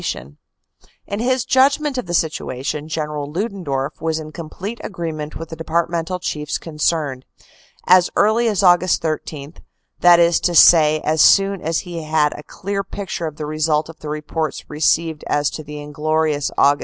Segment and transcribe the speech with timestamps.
[0.01, 4.31] 280 CANADA S HUNDRED DAYS In his judgment of the situation, General Ludendorff was in
[4.31, 7.23] complete agreement with the departmental chiefs concerned.
[7.85, 8.79] As early as Aug.
[8.99, 9.53] 13,
[9.99, 13.45] that is to say as soon as he had a clear pic ture as the
[13.45, 16.79] result of the reports received as to the inglorious Aug.